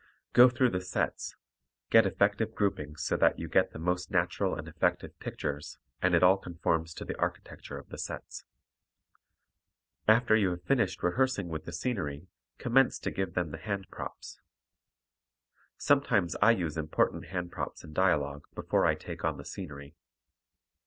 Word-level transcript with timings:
Go 0.33 0.49
through 0.49 0.71
the 0.71 0.81
sets, 0.81 1.35
get 1.91 2.07
effective 2.07 2.55
groupings 2.55 3.03
so 3.03 3.15
that 3.17 3.37
you 3.37 3.47
get 3.47 3.71
the 3.71 3.77
most 3.77 4.09
natural 4.09 4.55
and 4.55 4.67
effective 4.67 5.11
pictures 5.19 5.77
and 6.01 6.15
it 6.15 6.23
all 6.23 6.37
conforms 6.37 6.95
to 6.95 7.05
the 7.05 7.15
architecture 7.19 7.77
of 7.77 7.89
the 7.89 7.99
sets. 7.99 8.43
After 10.07 10.35
you 10.35 10.49
have 10.49 10.63
finished 10.63 11.03
rehearsing 11.03 11.49
with 11.49 11.65
the 11.65 11.71
scenery, 11.71 12.25
commence 12.57 12.97
to 12.97 13.11
give 13.11 13.35
them 13.35 13.51
the 13.51 13.59
hand 13.59 13.91
props. 13.91 14.41
Sometimes 15.77 16.35
I 16.41 16.49
use 16.49 16.77
important 16.77 17.25
hand 17.27 17.51
props 17.51 17.83
in 17.83 17.93
dialogue 17.93 18.45
before 18.55 18.87
I 18.87 18.95
take 18.95 19.23
on 19.23 19.37
the 19.37 19.45
scenery. 19.45 19.93